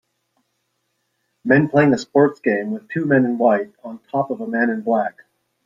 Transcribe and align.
Men 1.45 1.67
playing 1.69 1.93
a 1.93 1.97
sports 1.99 2.39
game 2.39 2.71
with 2.71 2.89
two 2.89 3.05
men 3.05 3.23
in 3.23 3.37
white 3.37 3.71
on 3.83 3.99
top 4.11 4.31
of 4.31 4.41
a 4.41 4.47
man 4.47 4.71
in 4.71 4.81
black. 4.81 5.19